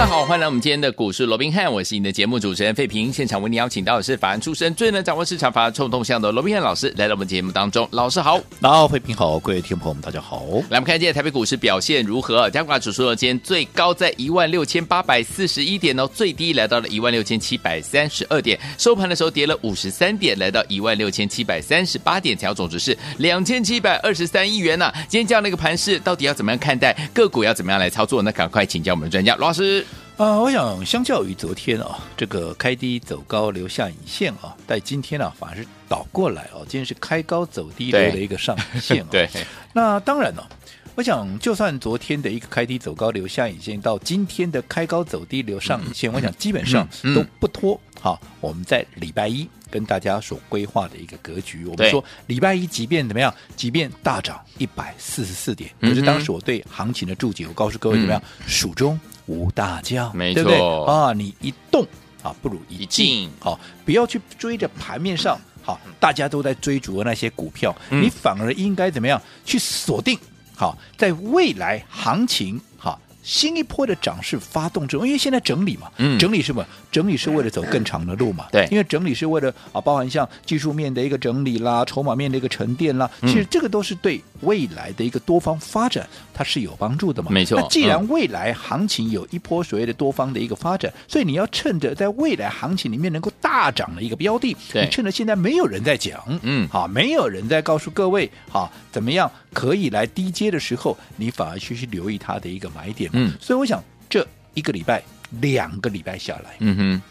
[0.00, 3.12] 大家好，欢迎来我们今天的股市罗宾汉，我是你的节目主持人费平。
[3.12, 7.86] 现场为你邀请到的是法案出身、最能掌握市场法案冲动向的罗宾汉老师，来到我们节目当中。
[7.92, 10.42] 老师好，然后费平好，各位听众朋友们大家好。
[10.70, 12.48] 来，我们看今天台北股市表现如何？
[12.48, 24.94] 加挂指数呢，今天最高在一万六千八百四十一点哦，最低来到了一万六千七百三十二点，收盘的时候跌了五十三点，来到一万六千七百三十八点，成交总值是两千七百二十三亿元呢、啊。
[25.10, 26.96] 今天这样的一个盘势，到底要怎么样看待？
[27.12, 28.32] 个股要怎么样来操作呢？
[28.32, 29.84] 赶快请教我们的专家罗老师。
[30.20, 39.08] 啊、呃，我想相较于昨天啊，这个开低走高留下影线啊，在今天呢、啊、反而是倒过来哦、啊，今天是开高走低留了一个上影线、啊。
[39.10, 39.26] 对，
[39.72, 40.48] 那当然了、啊，
[40.94, 59.00] 我想就算昨天的一个开低走高留下影线，到今天的开高走低留上影线，嗯、我想基本上都不脱好，我们在礼拜一跟大家所规划的一个格局，我们说礼拜一即便怎么样，即便大涨一百四十四点，可、嗯、是当时我对行情的注解，我告诉各位怎么样，蜀、嗯、中。
[59.30, 61.12] 无大将，没错，对不对啊？
[61.12, 61.86] 你一动
[62.22, 63.30] 啊，不如一静。
[63.38, 70.18] 好、啊，不要去追着盘面上，好、啊，大家都在追逐的那些股票，嗯、你反而应该怎么样去锁定？
[70.56, 72.98] 好、啊，在未来行情，好、啊。
[73.22, 76.66] 新一波的涨势发动之后，因为现在整理嘛，嗯、整理是什么？
[76.90, 78.46] 整理是为了走更长的路嘛。
[78.50, 87.30] 对，因为整理是为了啊，包含像技术面的一个整理啦，筹码面的一个沉淀啦，嗯、其实这个都是对未来的一个多方发展它是有帮助的嘛。
[87.30, 87.60] 没错。
[87.60, 103.10] 那既然未来行情有一波所谓的多方的一个发展，嗯、所以你要趁着在未来行情里面能够大涨的一个标的，对你趁着现在没有人在讲，嗯，好，没有人在告诉各位，好，怎么样可以来低接的时候，你反而去去留意它的一个买点。
[103.12, 105.02] 嗯，所以我想这一个礼拜、
[105.40, 107.02] 两个礼拜下来，嗯哼，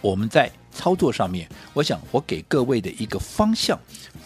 [0.00, 3.78] 我们在操作上面，我想我给各位的一个方向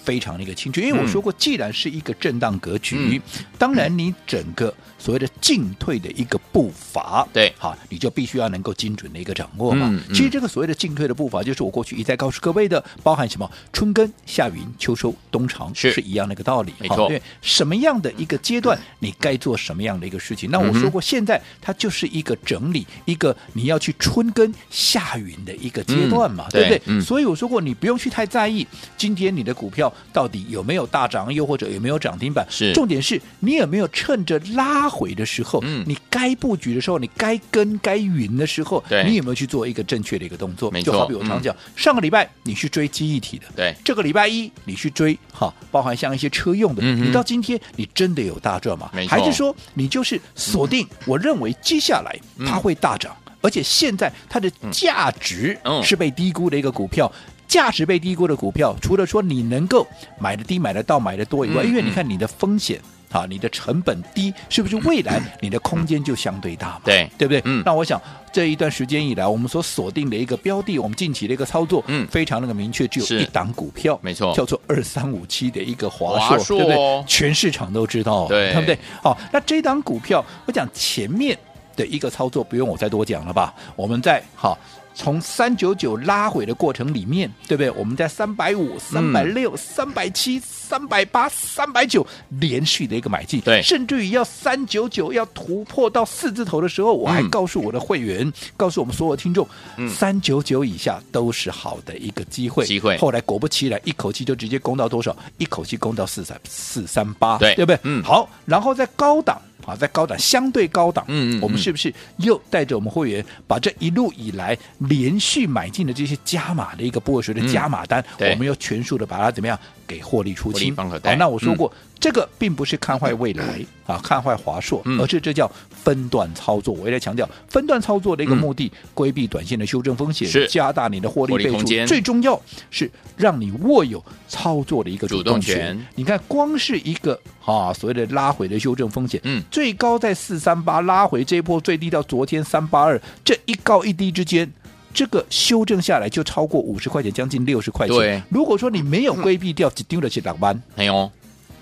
[0.05, 4.73] 非常的一个清楚，因为我说过，既然是一个震荡格局，嗯、当然你整个。
[5.03, 9.89] 所谓的进退的一个步伐，对，好，你就必须要能够精准的一个掌握嘛。
[9.91, 16.73] 嗯嗯、其实这个所谓的进退的步伐，就是我过去一再告诉各位的，包含什么春耕、夏耘、秋收、冬藏，是是一样的一个道理。
[16.79, 20.49] 没错，对，什么样的一个阶段，你该做什么样的一个事情？
[20.51, 26.83] 嗯、那我说过，现在它就是一个整理，一个你要去春耕、夏耘的一个阶段嘛，嗯、对不对？
[26.87, 28.65] 嗯、所以我说过，你不用去太在意
[28.97, 32.47] 今天你的股票到底有没有大涨，又或者有没有涨停板。
[32.49, 34.92] 是，重点是你有没有趁着拉。
[34.93, 40.71] 回的时候，嗯，你该布局的时候，你该跟该云的时候，对，你有没有去做一个正确的一个动作？
[40.71, 48.91] 没错，就好比我常讲，上个礼拜你去追记忆体的，对，这个礼拜一你去追哈，包含像一些车用的，你到今天你真的有大赚吗？
[49.09, 50.87] 还是说你就是锁定？
[51.07, 52.15] 我认为接下来
[52.47, 57.11] 它会大涨，而且现在它的价值是被低估的一个股票，
[57.49, 59.87] 价值被低估的股票，除了说你能够
[60.21, 62.81] 买的低、买的到、买的多以外，因为你看你的风险。
[63.13, 66.81] 好，你的成本低，是不是未来你的空间就相对大嘛？
[66.85, 67.43] 对，对不对？
[67.45, 67.63] 嗯。
[67.65, 68.01] 那我想
[68.33, 77.05] 这一段时间以来，我们所锁定的一个标的，我们近期的一个操作，嗯，非常那个明确，只有一档股票，没错，叫做二三五七的一个华硕，华硕对不对？
[77.07, 78.79] 全市场都知道，对，对不对？
[79.03, 81.39] 好，那这档股票，我讲前面
[81.77, 83.55] 的一个操作，不用我再多讲了吧？
[83.77, 84.59] 我们在好。
[84.95, 87.71] 从三九九拉回的过程里面，对不对？
[87.71, 92.07] 我们在三百五、三百六、三百七、三百八、三百九
[92.41, 99.47] 连续的一个买进，对，甚至于要三九九要突破到四字头的时候，我还告诉我的会员，嗯、告诉我们所有听众，
[99.89, 102.65] 三九九以下都是好的一个机会。
[102.65, 102.97] 机会。
[102.99, 105.17] 后来果不其然，一口气就直接攻到多少？
[105.39, 107.79] 一口气攻到四三四三八，对，对不对？
[107.85, 108.03] 嗯。
[108.03, 109.41] 好，然后在高档。
[109.71, 120.75] 啊，在高档相对高档，嗯，嗯嗯，我们是不是又带着我们会员把这一路以来连续买进的这些加码的一个波水的加码单，嗯、我们又全数的把它怎么样给获利出清？
[120.77, 120.89] 好，
[121.19, 121.73] 那我说过。
[121.75, 126.75] 嗯这个并不是看坏未来啊，看坏华硕，而是这叫分段操作。
[126.75, 131.63] 我也在强调分段操作的一个目的，规避短线的修正风险，加大你的获利倍数。
[131.87, 132.43] 最重要
[132.73, 135.81] 是让你握有操作的一个主动权。
[135.95, 144.53] 你看，光是一个啊所谓的拉回的修正风险，嗯，最高在四三八，拉回这一波最低到昨天三八二，这一高一低之间，
[144.93, 147.97] 这个修正下来就超过五十块钱，将近六十块钱。
[147.97, 151.11] 对，如果说你没有规避掉，只丢的是两万，没有。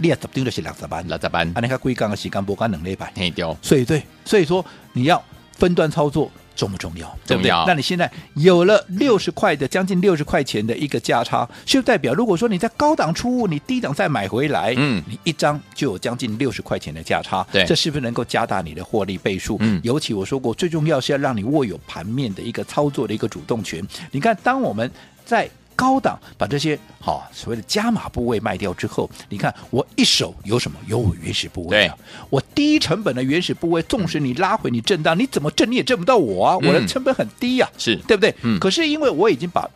[0.03, 3.55] 你也只丢的是两十万，两十万，啊，你看贵刚的时间不干两礼拜，嘿掉。
[3.61, 5.23] 所以对，所以说你要
[5.59, 6.31] 分段操作，
[6.61, 7.07] 重不重要？
[7.07, 7.17] 重要。
[7.27, 7.51] 对不对？
[7.67, 19.57] 那你现在有了六十块的将近六十块钱的一个价差，是代表如果说你在高档出，你低档再买回来，嗯，你一张就有将近六十块钱的价差，对，这是不是能够加大你的获利倍数？
[19.61, 23.83] 嗯，尤其我说过，最重要是要让你握有盘面的一个操作的一个主动权。
[24.11, 24.91] 你看，当我们
[25.25, 25.49] 在
[25.81, 30.79] 高档把这些好、哦、所谓的加码部位卖掉之后，你看我一手有什么？
[30.87, 31.97] 有我原始部位啊！
[32.29, 36.59] 我低成本的原始部位，纵使你拉回你震荡，你怎么挣你也挣不到我啊！
[36.61, 38.35] 嗯、我的成本很低呀、啊，是对不对？
[38.43, 38.59] 嗯。
[38.59, 39.67] 可是因为我已经把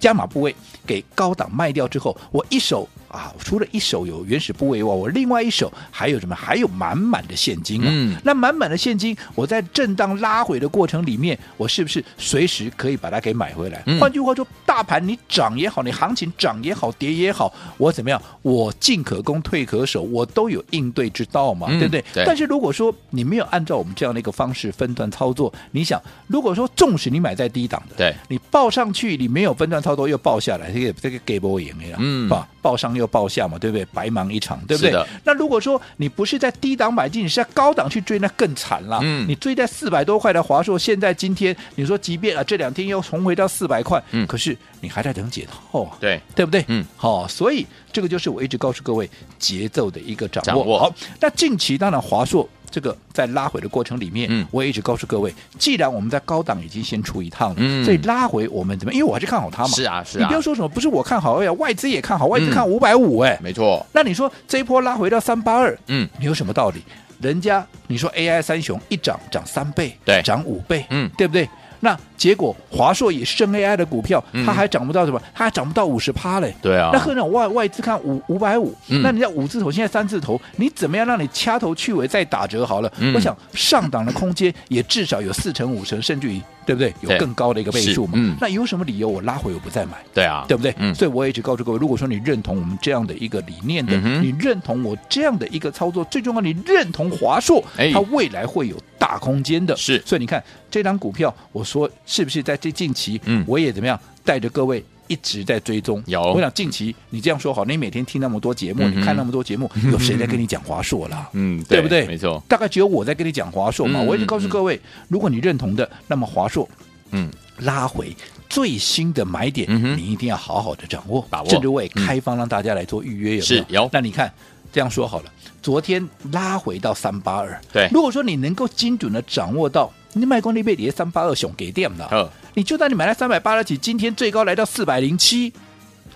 [0.00, 0.56] 加码部位
[0.86, 2.88] 给高档卖掉之后，我一手。
[3.08, 6.34] 啊，除了一手有原始部位外，我另外一手还有什么？
[6.34, 7.86] 还有满满的现金啊！
[7.88, 13.82] 嗯，那满满的现金，我在震荡拉回的过程里面，我是不是随时可以把它给买回来？
[13.86, 18.20] 嗯，换句话说，大盘你涨也好，你行情涨也好，跌也好，我怎么样？
[18.42, 22.04] 我进可攻，退可守，我都有应对之道嘛，嗯，对不对？
[22.12, 22.24] 对。
[22.26, 32.46] 但是如果说你没有按照我们这样的一个方式分段操作，你想，如果说纵使你买在低档的，对，你报上去，你没有分段操作又报下来，这个这个给不赢的呀，嗯，吧。
[32.66, 33.84] 报上又报下嘛，对不对？
[33.94, 34.92] 白忙一场，对不对？
[35.22, 38.98] 那如果说你不是在低档买进，你是在高档去追，那更惨了。
[39.04, 46.64] 嗯，你追在四百多块的华硕，现在今天你说，即便啊这两天又重回到四百块，嗯，可是你还在等解套啊，对对不对？
[46.68, 50.44] 嗯，好、哦，所以这个就是我一直告诉各位节奏的一个掌握。
[50.46, 52.48] 掌握好，那近期当然华硕。
[52.68, 58.92] 这个在拉回的过程里面，嗯，我也一直告诉各位，既然我们在高档已经先出一趟了，嗯，所以拉回我们怎么？
[58.92, 60.20] 因为我还是看好它嘛，是啊，是啊。
[60.20, 63.86] 你不要说什么，不是我看好，哎呀，外资也看好，外资看五百五，哎，没错。
[63.92, 66.82] 那你说这一波拉回到三八二，嗯，你有什么道理？
[67.20, 71.48] 人家你说 AI 三雄一涨涨三倍，对，涨五倍，嗯，对不对？
[71.80, 75.20] 那结果华硕也是升 AI 的股票，它还涨不到什么？
[75.34, 76.54] 它还涨不到五十趴嘞。
[76.62, 76.90] 对啊。
[76.92, 82.92] 那和那外外资看五五百五，那你在五字头，现在三字头，你怎么样让你掐头去尾再打折好了？
[82.98, 86.92] 嗯、我想上档的空间也至少有四成五成，甚至于对不对？
[87.00, 88.12] 有更高的一个倍数嘛。
[88.16, 88.36] 嗯。
[88.38, 89.92] 那有什么理由我拉回我不再买？
[90.12, 90.74] 对啊，对不对？
[90.78, 90.94] 嗯。
[90.94, 99.76] 所以我也一直告诉各位，如果说你认同我们这样的一个理念的，嗯、你认同我这样的一个操作，最重要你认同华硕，它未来会有大空间的。
[99.76, 100.02] 是。
[100.04, 102.42] 所以你看这张股票，我说是不是？
[102.42, 106.02] 在这近期，嗯，我也怎么样带着各位一直在追踪。
[106.06, 111.28] 有，我想近期你这样说好，你每天听那么多节目，嗯、你看那么多节目，有谁在跟你讲华硕了？
[111.32, 112.06] 嗯，对不对？
[112.06, 114.00] 没错，大概只有我在跟你讲华硕嘛。
[114.00, 116.68] 嗯、我一直告诉各位，嗯、如果你认同的，那么华硕，
[117.10, 118.14] 嗯，拉回
[118.48, 121.48] 最新的买点，嗯、你一定要好好的掌握，把握。
[121.48, 123.42] 甚至我也开放让大家来做预约，有没有？
[123.44, 123.88] 是有。
[123.92, 124.32] 那你看
[124.72, 125.32] 这样说好了，
[125.62, 127.88] 昨天拉回到三八二，对。
[127.92, 129.92] 如果说你能够精准的掌握到。
[130.18, 135.52] 你卖光那边跌三八二熊给点了，你就算你买了三百八十几，今天最高来到四百零七，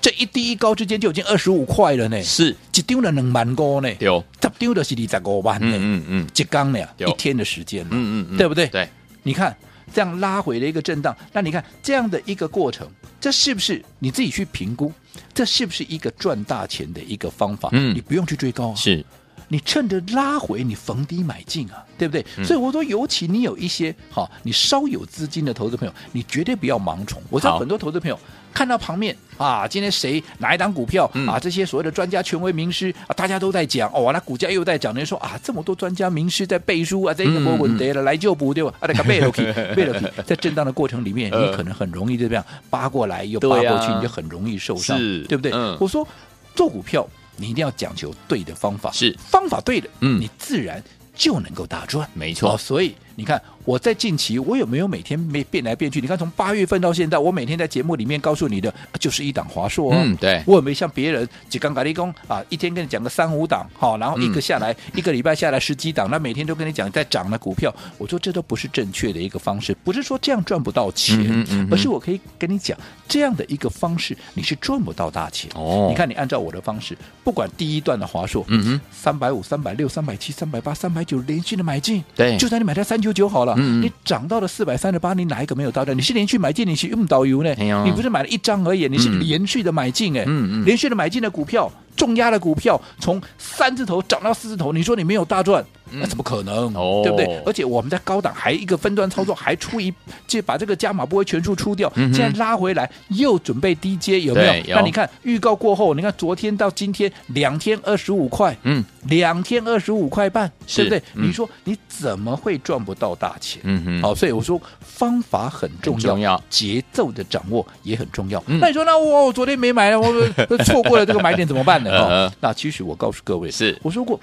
[0.00, 2.22] 这一低一高之间就已经二十五块了呢。
[2.22, 5.76] 是，一丢了两万多呢，有，十丢的是二十五万呢。
[5.78, 8.68] 嗯嗯，一缸呢，有一天的时间，嗯嗯嗯，对不对？
[8.68, 8.88] 对，
[9.22, 9.54] 你看
[9.92, 12.88] 这样拉回了一个震荡，那你看这样的一个过程，
[13.20, 14.90] 这是不是你自己去评估？
[15.34, 17.68] 这是不是一个赚大钱的一个方法？
[17.72, 19.04] 嗯，你不用去追高啊，是。
[19.52, 22.24] 你趁着拉回，你逢低买进啊，对不对？
[22.38, 27.20] 嗯、所以我说，尤其你有一些好，你稍有资金的投资朋友，你绝对不要盲从。
[27.28, 28.16] 我知道很多投资朋友
[28.54, 38.72] 看到旁边啊，今天谁哪一档股票、嗯、啊，这些所谓的专家、权威、名师啊，大家都在讲哦，那股价又在涨，人说啊，这么多专家名师在背书啊，这个波稳得了，来就补对吧？
[38.78, 39.42] 啊，那个背了皮，
[39.74, 45.50] 背了皮，在震荡的过程里面， 你可能很容易就这样扒过来又扒过去，你就很容易受伤，是对不对？
[45.52, 46.06] 嗯、我说
[46.54, 47.04] 做股票。
[47.36, 49.16] 你一定要讲求对的方法，是。
[49.18, 50.82] 方法对了，嗯，你自然
[51.14, 52.56] 就能够大赚，没错。
[52.58, 53.40] 所以你看。
[53.66, 56.00] 我在近期，我有没有每天没变来变去？
[56.00, 59.96] 你看，从八月份到现在，我每天在节目里面告诉你的就是一档华硕哦。
[59.96, 60.42] 嗯，对。
[60.46, 75.50] 我有没有像别人几刚咖喱工啊，一天跟你讲个三五档，好，然后一个下来、嗯、一个礼拜下来十几档，那每天都跟你讲在涨的股票，我说这都不是正确的一个方式，不是说这样赚不到钱，嗯嗯、而是我可以跟你讲这样的一个方式，你是赚不到大钱。
[75.54, 83.54] 哦，你看你按照我的方式，不管第一段的华硕，嗯哼，三百五、三百六、三百七、三百八、三百九连续的买进，对，就算你买在三九九好了。
[83.56, 85.94] 嗯，你涨到了四百三十八，你哪一个没有到的？
[85.94, 87.50] 你是连续买进，你是用导游呢？
[87.58, 90.24] 哎、你不是买了一张而已，你是连续的买进哎，
[90.64, 91.70] 连续的买进的股票。
[91.96, 96.72] 重压的股票从三字头涨到四字头，你说你没有大赚，那怎么可能？
[96.74, 97.26] 哦、对不对？
[97.46, 99.92] 而且我们在高档还一个分段操作，还出一
[100.26, 104.54] 就把这个加码不会全数出掉，现在拉回来又准备低接，有没有？
[104.70, 110.98] 有那你看预告过后，你看昨天到今天两天二十五块，嗯，两天二十五块半，对不对？
[111.14, 113.60] 嗯、你说你怎么会赚不到大钱？
[113.64, 118.42] 嗯哼，好，所以我说方法很重要，重要节奏的掌握也很重要。
[118.46, 121.90] 嗯、那你说那我我昨天没买了，我错过了这个买点怎么办呢？
[121.90, 124.18] 哦，那其实我告诉各位，是我说过，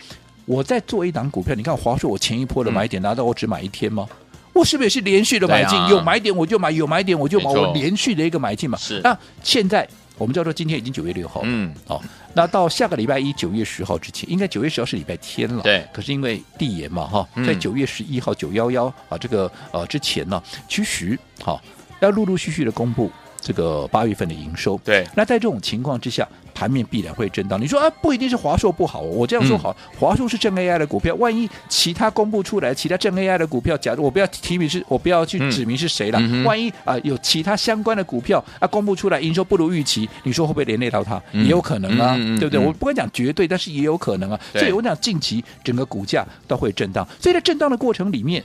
[0.47, 4.07] 我在做一档股票，你看华硕，我前一波的买点，拿到我只买一天吗？
[4.53, 5.77] 我是不是也是连续的买进？
[5.77, 8.77] 啊、有买点我就买，有买点我就买，我连续的一个买进嘛。
[8.77, 9.01] 是。
[9.03, 9.85] 那现在
[10.17, 12.01] 我们叫做今天已经九月六号，嗯，哦，
[12.33, 15.61] 那到下个礼拜一九月十号之前，应该九月十号是礼拜天了。
[15.61, 15.85] 对。
[15.91, 21.61] 可是因为递延嘛，哈，在九月十一号九幺幺啊这个呃之前呢，其实好
[21.99, 23.11] 要陆陆续续的公布。
[23.39, 27.61] 这个八月份的营收，对，那在这种情况之下，盘面必然会震荡。
[27.61, 41.21] 你说啊，不一定是华硕不好，我这样说好，嗯、华硕是正 AI 的股票，万一其他公布出来，其他正 AI 的股票，假如我不要提名是，我不要去指明是谁了，嗯、万一啊、呃、有其他相关的股票啊公布出来，营收不如预期，你说会不会连累到它？
[41.33, 42.59] 嗯、也有可能啊，嗯、对不对？
[42.59, 44.39] 嗯、我不敢讲绝对，但是也有可能啊。
[44.53, 48.43] 所以我讲近期整个股价都会震荡，所以在震荡的过程里面。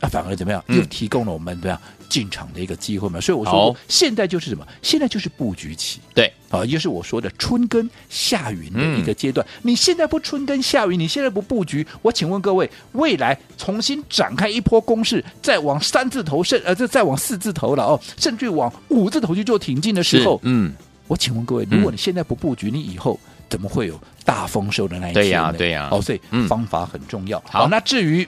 [0.00, 0.64] 那、啊、反而怎么样？
[0.68, 3.20] 又提供了我们怎么样进场的一个机会嘛？
[3.20, 4.66] 所以我说过，现在就是什么？
[4.82, 6.00] 现在就是布局期。
[6.14, 9.46] 对啊，也就是我说的春耕夏耘的一个阶段。
[9.46, 20.72] 嗯、你现在不春耕夏耘，你现在不布局，我请问各位，未来重新展开一波攻势，再往三字头甚呃，这再往四字头了哦，甚至往五字头去做挺进的时候，嗯，
[21.06, 25.14] 我请问各位，如果你现在不布局，你以后怎么会有大丰收的那一天？
[25.14, 25.88] 对呀、啊，对呀。
[25.92, 27.38] 哦，所以方法很重要。
[27.46, 28.26] 好，那至于。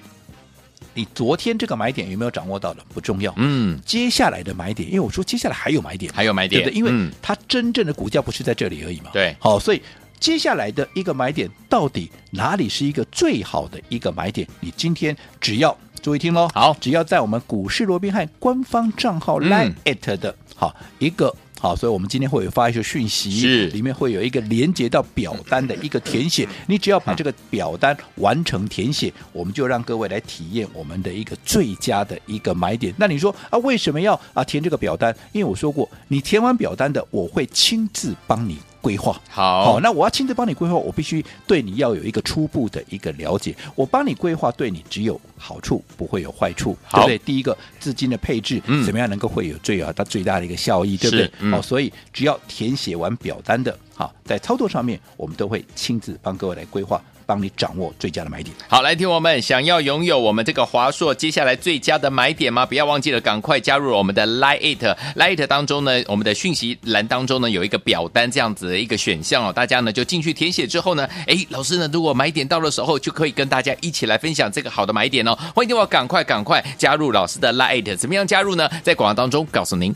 [0.94, 2.84] 你昨天这个买点有没有掌握到的？
[2.92, 6.78] 不重要，嗯，接下来的买点，因为我说接下来还有买点，还有买点，对不对？
[6.78, 9.82] 因为它真正的股价不是在这里而已嘛，对，好，所以
[10.20, 14.46] 接下来的一个买点到底哪里是一个最好的一个买点？
[14.60, 21.34] 你今天只要注意听喽，好，只要在我们股市罗宾汉官方账号 line at 的，好一个。
[21.62, 32.92] 好，所以我们今天会有发一些讯息，是里面会有一个连接到表单的一个填写，你只要把这个表单完成填写，我们就让各位来体验我们的一个最佳的一个买点。
[32.98, 35.16] 那你说啊，为什么要啊填这个表单？
[35.30, 38.58] 因为我说过，你填完表单的，我会亲自帮你。
[38.82, 43.56] 规划好，好，那我要亲自帮你规划，我必须对你要有一个初步的一个了解。
[43.74, 47.24] 我帮你规划，对你只有好处，不会有坏处，好对不对？
[47.24, 51.26] 第一个资金的配置，嗯，怎么样能够会有最大最大的一个效益，对不对？
[51.50, 57.00] 好、嗯，所以只要填写完表单的，好，在操作上面，我们都会亲自帮各位来规划。
[57.26, 58.54] 帮你掌握最佳的买点。
[58.68, 62.66] 好，来听我们想要拥有我们这个华硕接下来最佳的买点吗？
[62.66, 75.36] 不要忘记了，赶快加入我们的 Lite Lite 当中呢，我们的讯息栏当中呢有一个表单这样子的一个选项哦，大家呢就进去填写之后呢，哎，老师呢如果买点到的时候，就可以跟大家一起来分享这个好的买点哦。
[75.54, 78.68] 欢迎听我赶快赶快加入老师的 Lite，怎么样加入呢？
[78.82, 79.94] 在广告当中告诉您。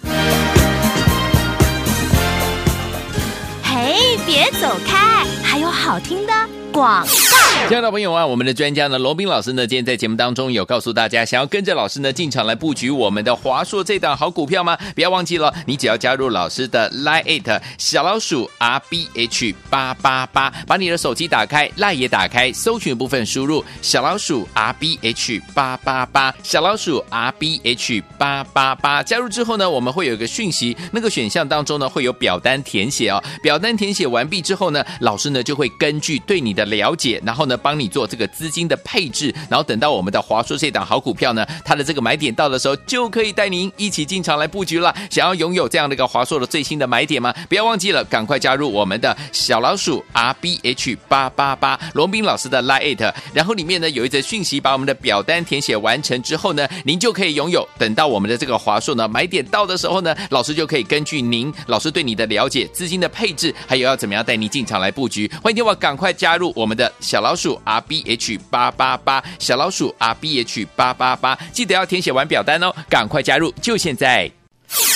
[3.63, 6.56] 嘿，别走开，还有好听的。
[6.73, 7.36] 广告，
[7.69, 14.79] 亲爱的朋友啊，我们的专家呢，罗宾老师呢，今天在节目当中有告诉大家，想要跟着老师呢进场来布局我们的华硕这档好股票吗？
[14.95, 44.95] 不要忘记了，你只要加入老师的 Line 小老鼠 R B H 八八八，把你的手机打开，Line 也打开，搜寻部分输入小老鼠 R B H 八八八，小老鼠 R B H 八八八，加入之后呢，我们会有一个讯息，那个选项当中呢会有表单填写哦，表单填写完毕之后呢，老师呢就会根据对你的了解，然后呢，帮你做这个资金的配置，然后等到我们的华硕这档好股票呢，它的这个买点到的时候，就可以带您一起进场来布局了。
[45.11, 47.35] 想要拥有这样的一个华硕的最新的买点吗？
[47.49, 57.67] 不要忘记了，赶快加入我们的小老鼠 R B H 八八八罗宾老师的 Line，然后里面呢有一则讯息，把我们的表单填写完成之后呢，您就可以拥有。
[57.77, 65.31] 等到我们的这个华硕呢买点到的时候呢，老师就可以根据您老师对你的了解、资金的配置，还有要怎么样带你进场来布局。
[65.43, 74.31] 欢迎我赶快加入我们的小小老鼠 R B H 八八八，小老鼠 R B H 八八八，记得要填写完表单哦，赶快加入，就现在！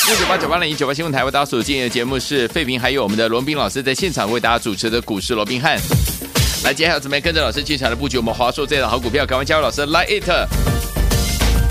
[0.07, 5.79] 六九八九八零一九八新闻台为大家所进行的节目是费平，还有我们的罗宾老师在现场为大家主持的股市罗宾汉。
[6.63, 10.31] 来，接下来准备跟着老师进场的布局我们华硕这档好股票，赶快加入老师来 it，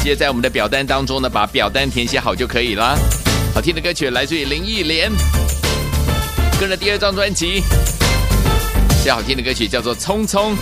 [0.04, 2.98] 接在我们的表单当中呢，把表单填写好就可以了。
[3.54, 5.12] 好听的歌曲来自于林忆莲，
[6.60, 7.62] 跟着第二张专辑。
[9.02, 10.54] 最好听的歌曲叫做《匆匆》，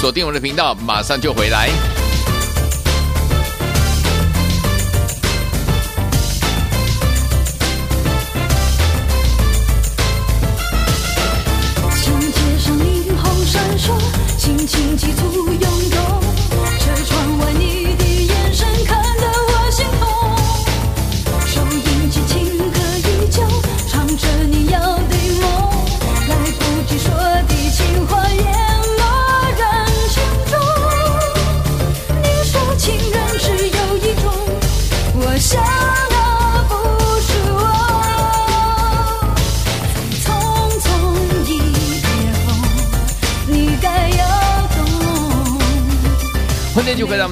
[0.00, 1.68] 锁定我的频道，马上就回来。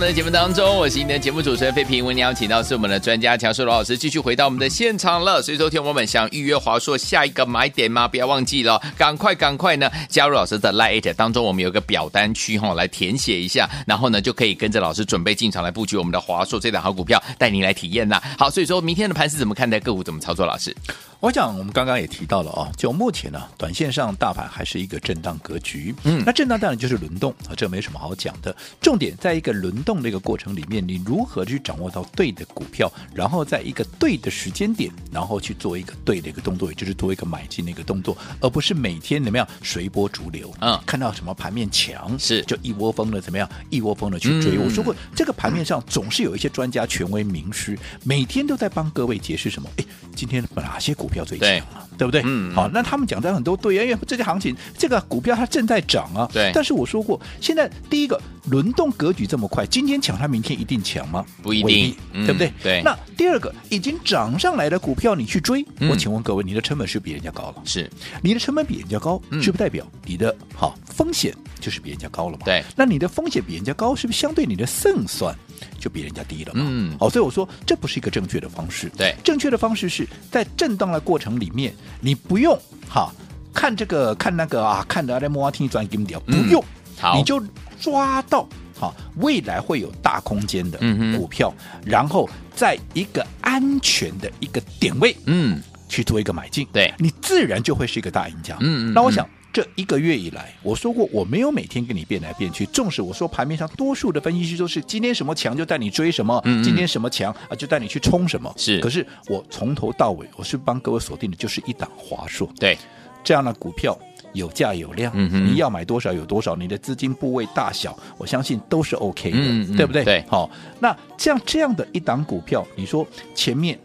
[0.00, 2.02] 们的节目当中，我是今天的节目主持人费平。
[2.07, 5.42] 为您邀请到是我们的专家乔硕罗老师，继续回到我们的现场了。
[5.42, 8.09] 所以，昨天我们想预约华硕下一个买点吗？
[8.09, 18.23] 不要忘记了，赶快赶快呢加入老师的 Lite 当中，我们有个表单区哈，来填写一下，然后呢就可以跟着老师准备进场来布局我们的华硕这档好股票，带您来体验呐。
[18.38, 19.78] 好，所以说明天的盘是怎么看待？
[19.80, 20.47] 个股怎么操作？
[20.47, 20.75] 老师？
[21.20, 25.94] 我想，我们刚刚也提到了啊，就目前呢，短线上大盘还是一个震荡格局。
[26.04, 28.56] 嗯，那震荡当然就是轮动啊，这没什么好讲的。
[28.80, 40.50] 重点在一个轮动的一个过程里面，你如何去掌握到对的股票，然后在一个对的时间点，然后去做一个对的一个动作，也就是做一个买进的一个动作，而不是每天怎么样随波逐流。
[40.62, 44.56] 嗯，看到什么盘面强是就一窝蜂的怎么样，一窝蜂的去追。
[44.56, 49.68] 嗯、我说过，这个盘面上总是有一些专家、权威、名师，每天都在帮各位解释什么？
[49.76, 49.84] 哎，
[50.20, 51.88] 今天哪些股票最强啊？
[51.96, 52.20] 对不对？
[52.26, 56.28] 嗯，好，那他们讲的很多对啊，因为这些行情，这个股票它正在涨啊。
[56.30, 56.50] 对。
[56.54, 61.24] 但是我说过，现在第一个轮动格局这么快，今天抢它，明天一定抢吗？
[61.42, 62.52] 不一定，嗯、对不对？
[62.62, 62.82] 对。
[62.82, 67.62] 那第二个已经涨上来的股票，你去追，嗯、我请问各位，你的成本是比人家高了？
[67.64, 67.90] 是。
[68.22, 72.44] 你的成本比人家高，是不代表你的好风险就是比人家高了嘛？
[72.44, 72.62] 对。
[72.76, 75.34] 那你的风险比人家高，是不是相对你的胜算
[75.78, 76.64] 就比人家低了嘛？
[76.66, 76.96] 嗯。
[76.98, 78.90] 好，所以我说这不是一个正确的方式。
[78.96, 79.14] 对。
[79.22, 82.58] 正确的方式是在震荡的过程里面，你不用。
[82.88, 83.12] 哈，
[83.54, 86.64] 看这个看那个啊，看的在摩天转金条，不用，
[86.98, 87.40] 好，你就
[87.80, 88.48] 抓到
[88.78, 90.78] 哈未来会有大空间的
[91.16, 98.56] 股票，嗯、然后在一个安全的一个点位，嗯，去做一个买进，对，你自然就会是一个大赢家。
[98.60, 112.76] 嗯，那我想这一个月以来，我说过我没有每天跟你变来变去，纵使我说盘面上多数的分析师都是今天什么强就带你追什么，嗯、今天什么强啊就带你去冲什么，是，可是我从头到尾我是帮各位锁定的就是一档华硕，对。
[113.23, 113.95] 这样的股票
[114.33, 120.02] 有价有量，嗯、你要买多少有多少，你的资金部位大小，我相信都是 OK 的，嗯嗯对不对？
[120.02, 123.78] 对，好，那这样这样的一档股票，你说前面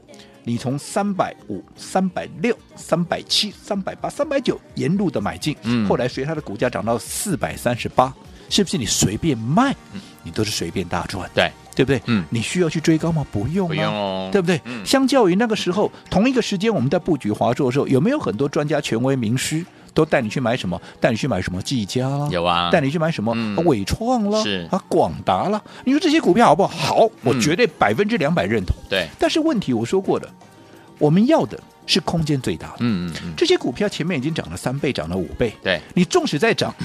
[0.46, 8.14] 你从三百五、三百六、三百七、三百八、三百九沿路的买进，嗯，后来随它的股价涨到四百三十八，
[8.50, 9.76] 是不是你随便卖，
[10.24, 11.30] 你都是随便大赚？
[11.34, 11.52] 对。
[11.76, 12.02] 对不对？
[12.06, 13.28] 嗯，你需要去追高吗？
[13.34, 14.62] 不用，不用哦，对不对？
[14.64, 20.80] 嗯，相较于那个时候，同一个时间我们在布局华硕的时候，有没有很多专家、权威、名师都带你去买什么？
[21.00, 21.60] 带你去买什么？
[21.62, 23.34] 技嘉啦，有啊，带你去买什么？
[23.36, 25.60] 嗯，纬创了，是啊，广达了。
[25.86, 26.70] 你说这些股票好不好？
[26.98, 28.76] 好，我绝对百分之两百认同。
[28.88, 30.30] 对，但是问题我说过的，
[31.00, 32.76] 我们要的是空间最大的。
[32.82, 35.54] 嗯嗯嗯，这些股票前面已经涨了三倍，涨了五倍。
[35.64, 36.76] 对，你纵使再涨。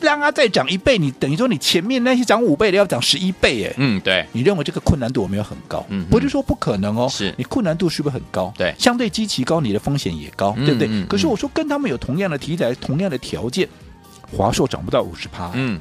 [0.00, 5.84] 让它再涨一倍，你等于说你前面那些涨五倍的要涨十一倍，哎，嗯，对，你认为这个困难度有没有很高？
[5.88, 7.34] 嗯哼，不是说不可能哦，是。
[7.36, 8.52] 你困难度是不是很高？
[8.56, 10.88] 对，相对基期高，你的风险也高，对不对？
[11.06, 13.68] 可是我说跟他们有同样的题材、同样的条件，
[14.36, 15.80] 华硕涨不到五十趴，嗯，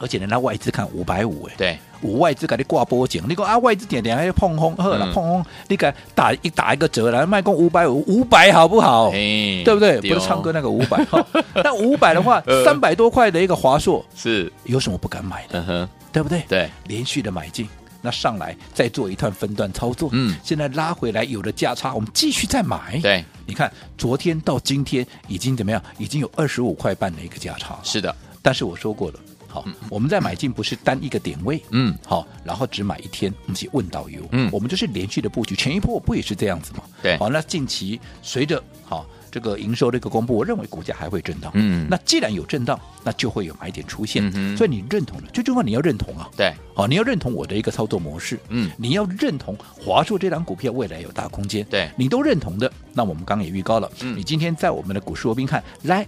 [0.00, 1.78] 而且人家外资看五百五，哎，对。
[2.00, 9.10] 五外资给你挂波景，你讲啊外资点点还要碰空，好了、嗯、碰空，你给打一打一个折来卖空五百五五百好不好？
[9.10, 10.00] 欸、对不对？
[10.02, 15.88] 不是唱歌那个 五百哈，那五百的话， 三百、呃、多块的一个华硕是有什么不敢买的？
[16.12, 16.44] 对不对？
[16.48, 17.68] 对，连续的买进，
[18.00, 23.00] 那上来再做一段分段操作，嗯，现在拉回来有了价差，我们继续再买。
[23.02, 25.82] 对，你看昨天到今天已经怎么样？
[25.98, 27.80] 已经有二十五块半的一个价差了。
[27.82, 29.18] 是的，但是我说过了。
[29.48, 36.84] 好，我们在买进不是单一个点位，嗯，好，然后只买一天，我们去问导游，嗯，我们就是连续的布局，前一波不也是这样子吗？
[37.02, 52.70] 对，好，那近期随着好这个营收的一个公布，我认为股价还会震荡，嗯，那既然有震荡，那就会有买点出现，嗯哼，所以你认同了，最重要你要认同啊，对，哦，你要认同我的一个操作模式，嗯，你要认同华硕这档股票未来有大空间，对，你都认同的。
[52.94, 56.06] 那我们刚刚也预告了，嗯，你今天在我们的股市罗宾汉 Line@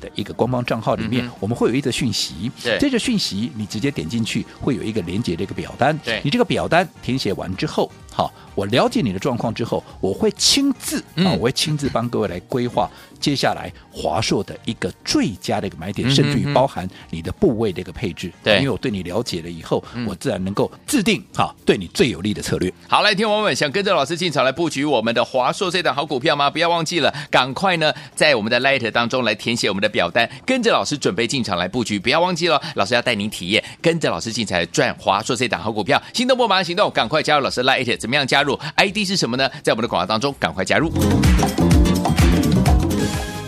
[0.00, 22.72] 的一个官方账号里面，我们会有一则讯息，对，这个讯息你直接点进去，会有一个连接的一个表单，对，你这个表单填写完之后，好，我了解你的状况之后，我会亲自啊，我会亲自帮各位来规划接下来华硕的一个最佳的一个买点，甚至于包含你的部位的一个配置，对，因为我对你了解了以后，我自然能够制定好对你最有利的策略。
[22.88, 26.50] 好，来，听我们想跟着老师进场来布局我们的华硕这档好股票吗？
[26.50, 27.14] 不要忘记了。
[27.30, 36.02] 赶快呢，在我们的 Light 当中来填写我们的表单，跟着老师准备进场来布局，不要忘记了，老师要带您体验，跟着老师进场来赚华硕这档好股票。
[36.12, 39.48] 心动不马上行动，赶快加入老师 Light，怎么样加入？ID 是什么呢？
[39.62, 40.90] 在我们的广告当中赶快加入。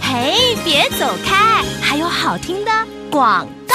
[0.01, 2.71] 嘿，别走开，还有好听的
[3.11, 3.75] 广告。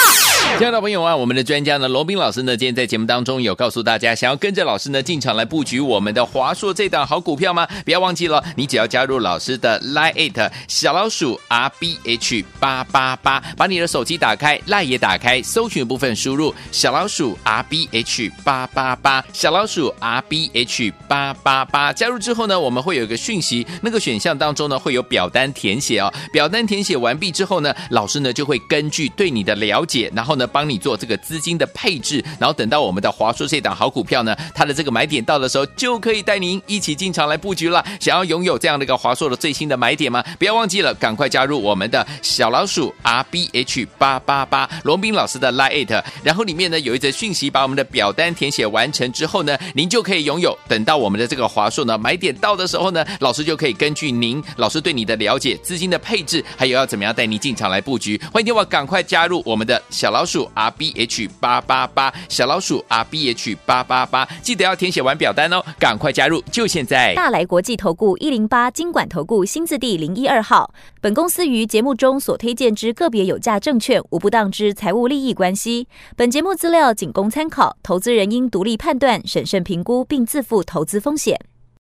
[0.58, 7.66] 亲爱的朋友啊，我们的专家呢，罗宾老师呢，今天在节目当中有告诉大家，想要跟着老师呢进场来布局我们的华硕这档好股票吗？
[7.86, 20.92] 不要忘记了，你只要加入老师的 Line It 小老鼠 R B H 八八八，把你的手机打开，Line 也打开，搜寻部分输入小老鼠 R B H 八八八，小老鼠 R B H
[21.08, 30.50] 八八八，加入之后呢，我们会有一个讯息，那个选项当中呢会有表单填写哦，表单填写完毕之后呢，老师呢就会根据对你的了解，然后呢。
[30.52, 37.86] 帮你做这个资金的配置，然后等到我们的华硕这档好股票呢，它的这个买点到的时候，就可以带您一起进场来布局了。
[38.00, 40.24] 想要拥有这样的一个华硕的最新的买点吗？
[40.40, 50.58] 不要忘记了，赶快加入我们的小老鼠 R B H 八八八罗宾老师的 Line，然后里面呢有一则讯息，把我们的表单填写完成之后呢，您就可以拥有。
[50.68, 60.50] 等到我们的这个华硕呢买点到的时候呢，老师就可以根据您老师对你的了解、资金的配置，还有要怎么样带你进场来布局，欢迎电话赶快加入我们的小老鼠鼠。
[60.54, 67.14] R B H 八八八小老鼠 R B H 八八八，记得要填写完表单哦，赶快加入，就现在！
[67.16, 81.40] 大来国际投顾一零八金管投顾新字第零一二号，本公司于节目中所推荐之个别有价证券无不当之财务利益关系，本节目资料仅供参考，投资人应独立判断、审慎评估，并自负投资风险。